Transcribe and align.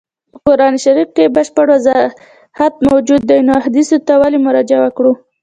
په 0.31 0.37
قرآن 0.47 0.73
شریف 0.83 1.09
کي 1.15 1.25
بشپړ 1.35 1.67
وضاحت 1.73 2.73
موجود 2.89 3.21
دی 3.29 3.39
نو 3.47 3.51
احادیثو 3.59 3.97
ته 4.07 4.13
ولي 4.21 4.39
مراجعه 4.45 4.81
وکړو. 4.83 5.13